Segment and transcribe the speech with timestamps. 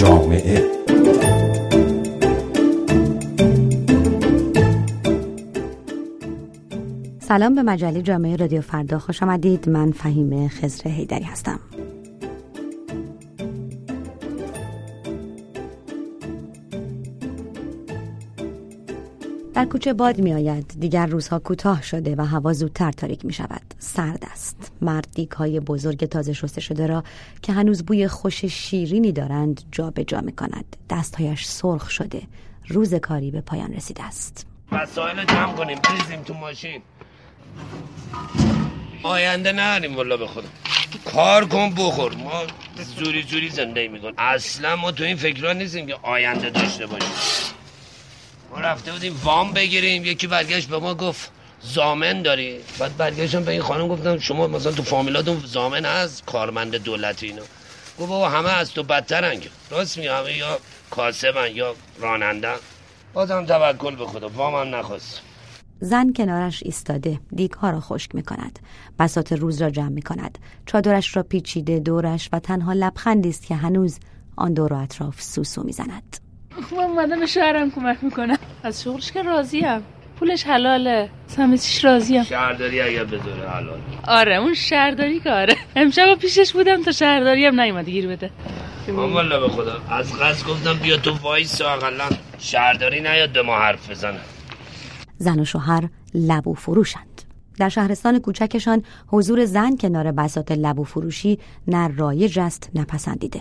[0.00, 0.64] جامعه.
[7.20, 8.98] سلام به مجله جامعه رادیو فردا.
[8.98, 9.68] خوش آمدید.
[9.68, 11.60] من فهیم خزر هیدری هستم.
[19.60, 23.62] در کوچه باد می آید دیگر روزها کوتاه شده و هوا زودتر تاریک می شود
[23.78, 24.72] سرد است.
[24.80, 27.04] مرد های بزرگ تازه شسته شده را
[27.42, 32.22] که هنوز بوی خوش شیرینی دارند جا به جا می کند دستهایش سرخ شده.
[32.68, 34.46] روز کاری به پایان رسیده است.
[34.72, 35.78] وسایل جمع کنیم.
[35.84, 36.82] بریزیم تو ماشین.
[39.02, 40.48] آینده نریم والا به خودم
[41.04, 42.14] کار کن بخور.
[42.14, 42.42] ما
[42.96, 44.14] زوری زوری زنده می‌کنیم.
[44.18, 47.49] اصلا ما تو این فکرها نیستیم که آینده داشته باشیم.
[48.50, 50.04] ما رفته بودیم وام بگیریم.
[50.04, 51.32] یکی برگشت به ما گفت
[51.62, 52.60] زامن داری.
[52.78, 57.42] بعد برگشتم به این خانم گفتم شما مثلا تو فامیلاتون زامن هست؟ کارمند دولتی اینا.
[57.98, 60.58] گفت بابا همه از تو بدترن راست می همه یا
[60.90, 62.52] کاسبن یا راننده.
[63.14, 65.22] بازم توکل به خدا وام هم نخواست.
[65.80, 68.58] زن کنارش ایستاده دیک ها را خشک می کند
[68.98, 73.54] بسات روز را جمع می کند چادرش را پیچیده دورش و تنها لبخندی است که
[73.54, 73.98] هنوز
[74.36, 76.29] آن دور و اطراف سوسو می زند
[76.72, 78.38] من اومدم به شهرم کمک می‌کنم.
[78.62, 79.82] از شغلش که راضیم.
[80.18, 81.10] پولش حلاله.
[81.26, 82.22] سمیتیش راضیم.
[82.22, 83.80] شهرداری اگر بذاره حلال.
[84.08, 85.56] آره اون شهرداری که آره.
[85.76, 88.30] امشب پیشش بودم تا شهرداری هم نیومد گیر بده.
[88.88, 89.82] من والا به خدا.
[89.90, 94.20] از قصد گفتم بیا تو وایس اقلا شهرداری نیاد به ما حرف بزنه.
[95.18, 97.22] زن و شوهر لبو فروشند.
[97.58, 103.40] در شهرستان کوچکشان حضور زن کنار بساط لبو فروشی نه رایج است نه پسندیده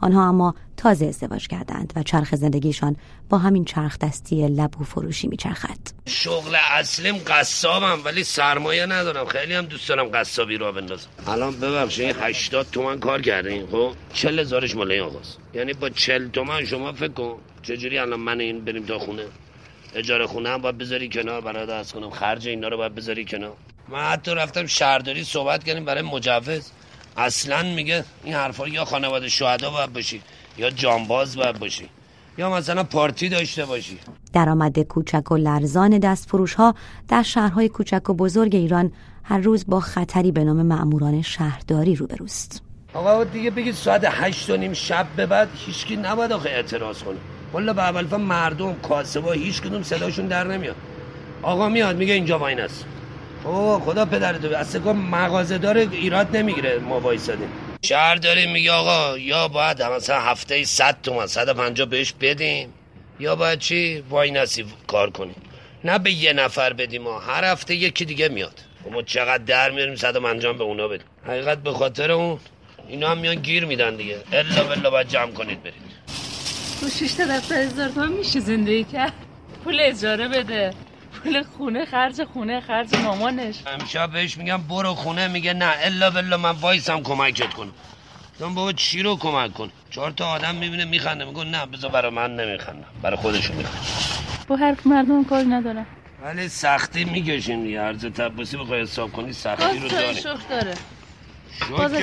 [0.00, 2.96] آنها اما تازه ازدواج کردند و چرخ زندگیشان
[3.28, 5.78] با همین چرخ دستی لبو فروشی میچرخد.
[6.06, 9.26] شغل اصلیم قصابم ولی سرمایه ندارم.
[9.26, 11.08] خیلی هم دوست دارم قصابی را بندازم.
[11.26, 15.38] الان ببخشید 80 تومن کار کردین خب؟ 40 هزارش مال آقاست.
[15.54, 19.24] یعنی با 40 تومن شما فکر کن چجوری الان من این بریم تا خونه؟
[19.94, 23.56] اجاره خونه هم باید بذاری کنار برای دست کنم خرج اینا رو باید بذاری کنار.
[23.88, 26.70] من حتی رفتم شهرداری صحبت کردیم برای مجوز.
[27.16, 30.22] اصلا میگه این حرفا یا خانواده شهدا باید باشی
[30.58, 31.88] یا جانباز باید باشی
[32.38, 33.98] یا مثلا پارتی داشته باشی.
[34.32, 36.74] درآمد کوچک و لرزان دست فروش ها
[37.08, 38.92] در شهرهای کوچک و بزرگ ایران
[39.24, 42.62] هر روز با خطری به نام مأموران شهرداری روبروست.
[42.94, 47.16] آقا دیگه بگید ساعت هشت و نیم شب به بعد هیچکی نباید آخه اعتراض کنه.
[47.52, 50.76] والا به اول مردم کاسبا هیچ کدوم صداشون در نمیاد.
[51.42, 52.84] آقا میاد میگه اینجا واین است.
[53.46, 57.48] اوه خدا پدرتو اصلا مغازه داره ایراد نمی‌گیره ما وایسادیم.
[57.84, 62.74] شهر داریم میگه آقا یا باید مثلا هفته 100 تومن 150 بهش بدیم
[63.20, 65.34] یا باید چی؟ وای نصیب کار کنیم.
[65.84, 68.60] نه به یه نفر بدیم ما هر هفته یکی دیگه میاد.
[68.90, 71.06] ما چقدر در میاریم 150 به اونا بدیم.
[71.26, 72.38] حقیقت به خاطر اون
[72.88, 74.18] اینا هم میان گیر میدن دیگه.
[74.32, 75.74] الا بلا باید جمع کنید برید.
[76.80, 79.12] تو شش تا دفتر هزار تومن میشه زندگی کرد.
[79.64, 80.74] پول اجاره بده.
[81.22, 83.62] پول خونه خرج خونه خرج مامانش.
[83.66, 87.72] امشب بهش میگم برو خونه میگه نه الا بلا من وایسم کمکت کنم.
[88.40, 91.24] دم بابا چی رو کمک کن؟ چهار تا آدم می‌بینه میخنده.
[91.24, 93.78] میگه نه بذار برای من نمیخنده برای خودشو میخنده
[94.48, 95.86] با حرف مردم کار ندارم
[96.22, 100.74] ولی سختی می‌کشیم یه عرض تبسی بخوای حساب کنی سختی رو داره.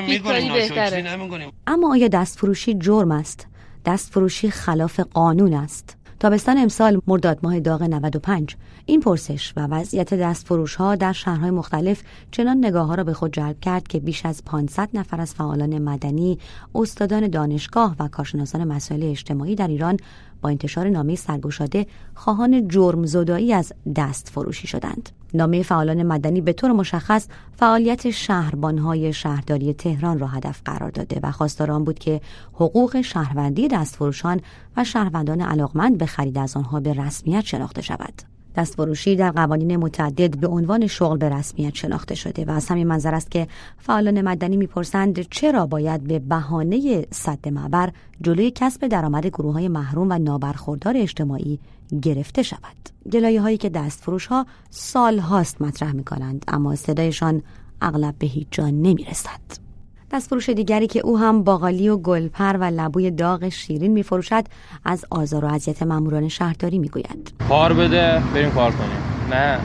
[0.00, 1.52] می‌کنیم ناشکری نمی‌کنیم.
[1.66, 3.46] اما آیا دست فروشی جرم است؟
[3.84, 5.96] دست فروشی خلاف قانون است.
[6.20, 11.50] تابستان امسال مرداد ماه داغ 95 این پرسش و وضعیت دست فروش ها در شهرهای
[11.50, 15.34] مختلف چنان نگاه ها را به خود جلب کرد که بیش از 500 نفر از
[15.34, 16.38] فعالان مدنی،
[16.74, 19.96] استادان دانشگاه و کارشناسان مسائل اجتماعی در ایران
[20.42, 25.08] با انتشار نامه سرگشاده خواهان جرم زدایی از دست فروشی شدند.
[25.34, 31.30] نامه فعالان مدنی به طور مشخص فعالیت شهربانهای شهرداری تهران را هدف قرار داده و
[31.30, 32.20] خواستار آن بود که
[32.52, 34.40] حقوق شهروندی دستفروشان
[34.76, 38.29] و شهروندان علاقمند به خرید از آنها به رسمیت شناخته شود.
[38.56, 43.14] دستفروشی در قوانین متعدد به عنوان شغل به رسمیت شناخته شده و از همین منظر
[43.14, 43.46] است که
[43.78, 50.06] فعالان مدنی می‌پرسند چرا باید به بهانه صد معبر جلوی کسب درآمد گروه های محروم
[50.10, 51.58] و نابرخوردار اجتماعی
[52.02, 52.76] گرفته شود
[53.12, 57.42] گلایه هایی که دستفروش ها سال هاست مطرح می کنند اما صدایشان
[57.82, 59.69] اغلب به هیچ جا نمی رسد.
[60.12, 64.44] دستفروش دیگری که او هم باقالی و گلپر و لبوی داغ شیرین میفروشد
[64.84, 67.32] از آزار و اذیت ماموران شهرداری می‌گوید.
[67.48, 69.30] کار بده بریم کار کنیم.
[69.30, 69.58] نه.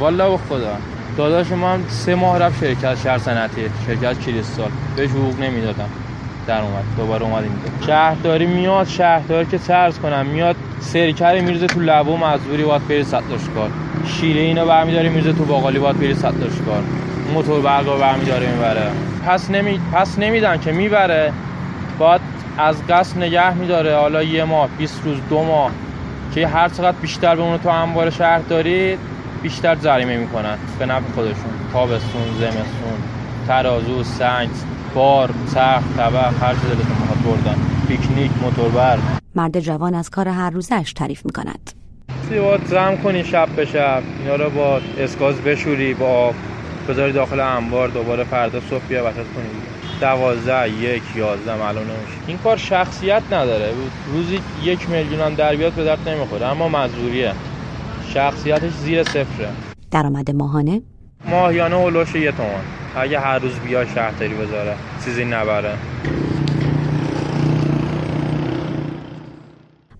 [0.00, 0.76] والا به خدا.
[1.16, 3.60] داداش ما هم سه ماه رفت شرکت شهر صنعتی.
[3.86, 4.70] شرکت کریستال.
[4.96, 5.88] بهش حقوق نمی‌دادم.
[6.46, 6.84] در اومد.
[6.96, 10.26] دوباره اومد اینجا شهرداری میاد شهرداری که ترس کنم.
[10.26, 13.70] میاد سرکر میرزه تو لبو مزبوری باید بری صداش کار
[14.06, 16.82] شیره اینا برمیداری میرزه تو باقالی باید بری صداش کار
[17.34, 18.90] موتور برقا برمیداره می‌بره.
[19.26, 21.32] پس نمی پس نمیدن که می‌بره.
[21.98, 22.20] باید
[22.58, 23.96] از قصد نگه میداره.
[23.96, 25.70] حالا یه ماه 20 روز دو ماه
[26.34, 28.98] که هر چقدر بیشتر به اونو تو انبار شهر دارید
[29.42, 30.58] بیشتر جریمه می‌کنن.
[30.78, 31.52] به نفع خودشون.
[31.72, 32.98] تابستون زمستون
[33.48, 34.48] ترازو سنگ
[34.94, 37.58] بار سخت طبق هر چه دلتون می‌خواد بردن.
[37.88, 38.98] پیکنیک موتوربر.
[39.34, 41.70] مرد جوان از کار هر روزش تعریف می‌کند.
[42.28, 44.02] سیوات زم کنی شب به شب.
[44.20, 46.34] اینا رو با اسکاز بشوری با آب.
[46.88, 49.46] بذاری داخل انبار دوباره فردا صبح بیا وسط کنی
[50.00, 52.18] دوازده یک یازده معلوم نمیشه.
[52.26, 53.72] این کار شخصیت نداره.
[54.12, 57.32] روزی یک میلیون هم در بیاد به درد نمی‌خوره اما مزدوریه.
[58.14, 59.48] شخصیتش زیر صفره.
[59.90, 60.80] درآمد ماهانه؟
[61.30, 62.48] ماهیانه هلوش یه تومن
[62.96, 64.74] اگه هر روز بیا شهرداری بذاره
[65.04, 65.74] چیزی نبره.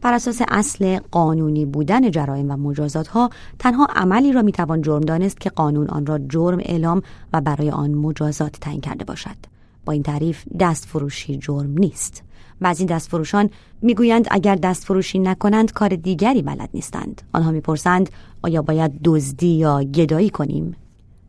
[0.09, 5.41] بر اساس اصل قانونی بودن جرایم و مجازات ها تنها عملی را می‌توان جرم دانست
[5.41, 7.03] که قانون آن را جرم اعلام
[7.33, 9.37] و برای آن مجازات تعیین کرده باشد.
[9.85, 12.23] با این تعریف دست فروشی جرم نیست.
[12.61, 13.51] بعضی دست فروشان
[13.83, 17.23] می‌گویند اگر دست فروشی نکنند کار دیگری بلد نیستند.
[17.33, 18.11] آنها می‌پرسند
[18.43, 20.77] آیا باید دزدی یا گدایی کنیم؟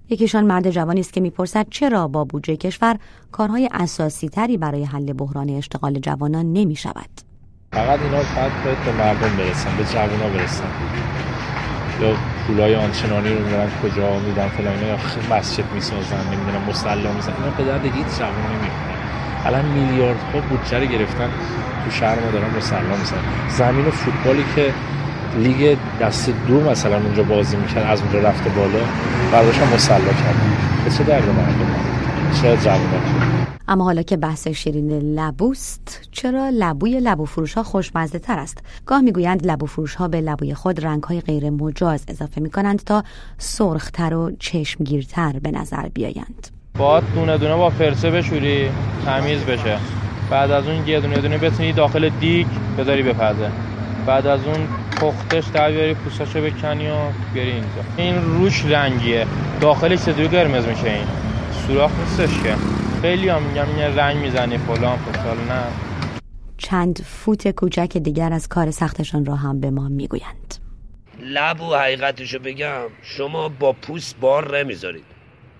[0.09, 2.99] یکیشان مرد جوانی است که می‌پرسد چرا با بودجه کشور
[3.31, 7.28] کارهای اساسی تری برای حل بحران اشتغال جوانان نمی شود.
[7.73, 10.63] فقط اینا فقط باید به مردم برسن به جوانا برسن.
[12.01, 12.13] یا
[12.47, 17.51] پولای آنچنانی رو می‌برن کجا میدن فلان اینا یا مسجد می‌سازن نمی‌دونم مصلا میزن اینا
[17.57, 18.95] به درد هیچ جوان نمی‌خوره
[19.45, 21.29] الان میلیاردها بودجه رو گرفتن
[21.85, 23.17] تو شهر ما دارن مصلا میزن
[23.49, 24.73] زمین و فوتبالی که
[25.37, 28.79] لیگ دست دو مثلا اونجا بازی می‌کرد از اونجا رفته بالا
[29.31, 30.57] برداشتن مصلا کردن.
[30.85, 31.69] به چه درد مردم؟
[32.41, 33.38] چه جوانات
[33.71, 39.01] اما حالا که بحث شیرین لبوست چرا لبوی لبو فروش ها خوشمزه تر است؟ گاه
[39.01, 43.03] می‌گویند لبو فروش ها به لبوی خود رنگ های غیر مجاز اضافه می کنند تا
[43.37, 46.47] سرختر و چشمگیرتر به نظر بیایند.
[46.77, 48.69] باید دونه دونه با فرسه بشوری
[49.05, 49.77] تمیز بشه.
[50.29, 53.51] بعد از اون یه دونه دونه بتونی داخل دیگ بذاری بپزه
[54.05, 54.67] بعد از اون
[55.01, 56.95] پختش در بیاری پوستاشو بکنی و
[57.33, 57.67] بیاری اینجا.
[57.97, 59.27] این روش رنگیه.
[59.61, 61.07] داخلش چطوری قرمز میشه این؟
[61.67, 62.55] سوراخ نیستش که.
[63.01, 65.63] خیلی هم میگم یه رنگ می‌زنی فلان فسال نه.
[66.57, 70.55] چند فوت کوچک دیگر از کار سختشان را هم به ما می‌گویند.
[71.19, 75.03] لب و حقیقتشو بگم شما با پوست بار نمی‌ذارید.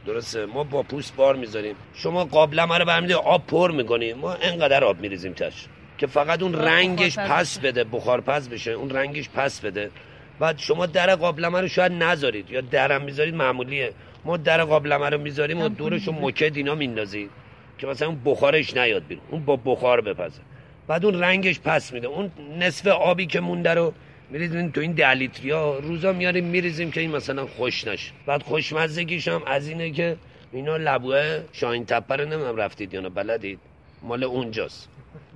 [0.06, 1.76] درسته؟ ما با پوست بار می‌ذاریم.
[1.94, 6.54] شما قابلمه رو برمیده آب پر می‌کنیم ما انقدر آب میریزیم تش که فقط اون
[6.54, 8.72] رنگش پس بده بخار پس بشه.
[8.72, 9.92] اون رنگش پس بده.
[10.40, 13.94] بعد شما در قابلمه رو شاید نذارید یا درم می‌ذارید معمولیه.
[14.26, 17.30] ما در قابلمه رو می‌ذاریم و دورش رو مکد اینا میندازیم
[17.78, 19.24] که مثلا اون بخارش نیاد بیرون.
[19.32, 20.42] اون با بخار بپزه.
[20.88, 22.08] بعد اون رنگش پس میده.
[22.08, 23.94] اون نصف آبی که مونده رو
[24.30, 24.72] میریزیم.
[24.72, 28.12] تو این ده لیتری ها روزا میاریم میریزیم که این مثلا خوش نشه.
[28.26, 30.18] بعد خوشمزگیش هم از اینه که
[30.52, 33.60] اینا لبوه شاین تپه رو نمی‌دونم رفتید یا نه بلدید.
[34.04, 34.90] مال اونجاست.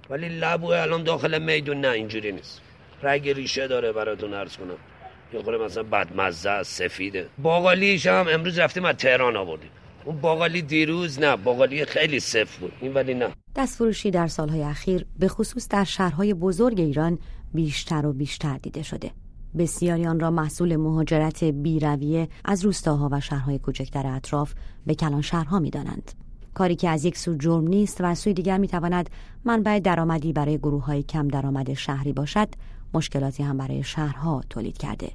[0.09, 2.61] ولی لبوه الان داخل میدون نه اینجوری نیست.
[3.03, 4.77] رگ ریشه داره براتون عرض کنم.
[5.33, 7.27] یه خوره مثلا بدمزه سفیده.
[7.37, 9.69] باقالیش هم امروز رفتیم از تهران آوردیم.
[10.05, 12.71] اون باقالی دیروز نه باقالی خیلی سفت بود.
[12.81, 13.27] این ولی نه.
[13.55, 17.19] دستفروشی در سالهای اخیر به خصوص در شهرهای بزرگ ایران
[17.53, 19.11] بیشتر و بیشتر دیده شده.
[19.57, 24.53] بسیاری آن را محصول مهاجرت بیرویه از روستاها و شهرهای کوچکتر اطراف
[24.85, 26.11] به کلان شهرها می‌دانند.
[26.53, 29.09] کاری که از یک سو جرم نیست و از سوی دیگر می‌تواند
[29.45, 32.47] منبع درآمدی برای گروه های کم درآمد شهری باشد
[32.93, 35.11] مشکلاتی هم برای شهرها تولید کرده.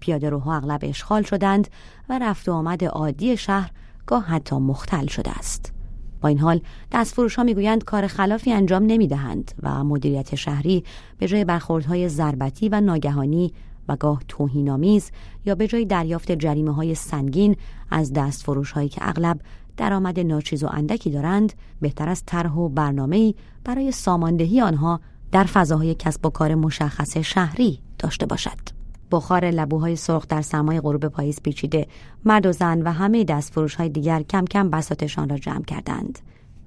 [0.00, 1.68] پیاده روها اغلب اشغال شدند
[2.08, 3.70] و رفت و آمد عادی شهر
[4.06, 5.72] گاه حتی مختل شده است
[6.20, 6.60] با این حال
[6.92, 10.84] دستفروش ها می‌گویند کار خلافی انجام نمی دهند و مدیریت شهری
[11.18, 13.52] به جای برخوردهای ضربتی و ناگهانی
[13.88, 15.10] و گاه توهینآمیز
[15.44, 17.56] یا به جای دریافت جریمه های سنگین
[17.90, 19.40] از دستفروش هایی که اغلب
[19.76, 23.34] درآمد ناچیز و اندکی دارند بهتر از طرح و برنامه‌ای
[23.64, 25.00] برای ساماندهی آنها
[25.32, 28.75] در فضاهای کسب و کار مشخص شهری داشته باشد.
[29.10, 31.86] بخار لبوهای سرخ در سمای غروب پاییز پیچیده
[32.24, 36.18] مرد و زن و همه دستفروش های دیگر کم کم بساتشان را جمع کردند.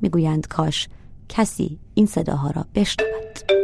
[0.02, 0.88] می‌گویند کاش
[1.30, 3.60] کسی این صداها را بشنود.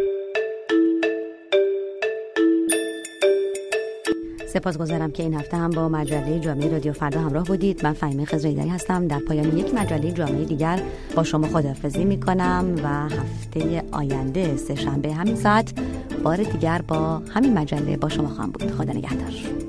[4.55, 7.83] سپاسگزارم که این هفته هم با مجله جامعه رادیو فردا همراه بودید.
[7.83, 9.07] من فهیمه خزریدری هستم.
[9.07, 10.81] در پایان یک مجله جامعه دیگر
[11.15, 15.73] با شما خدافزی می کنم و هفته آینده سه شنبه همین ساعت
[16.25, 18.71] بار دیگر با همین مجله با شما خواهم بود.
[18.71, 19.64] خدا نگهدار.